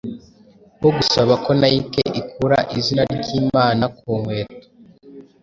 bwo 0.77 0.89
gusaba 0.97 1.33
ko 1.43 1.49
Nike 1.61 2.03
ikura 2.19 2.57
izina 2.77 3.03
ry’Imana 3.15 3.83
ku 3.97 4.09
nkweto 4.19 4.67